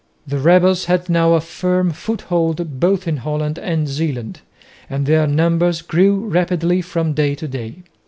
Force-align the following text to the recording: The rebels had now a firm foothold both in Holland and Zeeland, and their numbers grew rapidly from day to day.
The 0.25 0.39
rebels 0.39 0.85
had 0.85 1.11
now 1.11 1.33
a 1.35 1.39
firm 1.41 1.91
foothold 1.91 2.79
both 2.79 3.07
in 3.07 3.17
Holland 3.17 3.59
and 3.59 3.87
Zeeland, 3.87 4.39
and 4.89 5.05
their 5.05 5.27
numbers 5.27 5.83
grew 5.83 6.21
rapidly 6.27 6.81
from 6.81 7.13
day 7.13 7.35
to 7.35 7.47
day. 7.47 7.83